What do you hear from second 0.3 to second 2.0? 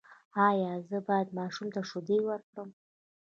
ایا زه باید ماشوم ته